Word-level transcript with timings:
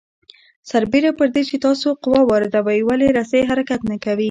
سربېره 0.69 1.11
پر 1.19 1.27
دې 1.35 1.41
چې 1.49 1.55
تاسو 1.65 1.87
قوه 2.03 2.21
واردوئ 2.29 2.79
ولې 2.83 3.07
رسۍ 3.17 3.41
حرکت 3.49 3.81
نه 3.91 3.97
کوي؟ 4.03 4.19